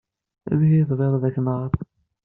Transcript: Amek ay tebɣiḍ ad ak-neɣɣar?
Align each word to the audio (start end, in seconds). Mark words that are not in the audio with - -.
Amek 0.51 0.71
ay 0.75 0.85
tebɣiḍ 0.89 1.13
ad 1.17 1.23
ak-neɣɣar? 1.29 1.71